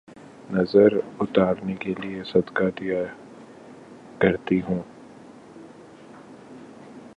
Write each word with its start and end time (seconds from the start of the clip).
نظر 0.51 0.93
اتارنے 1.19 1.73
کیلئے 1.75 2.23
صدقہ 2.23 2.63
دیا 2.79 3.03
کرتی 4.19 4.61
ہوں 4.61 4.81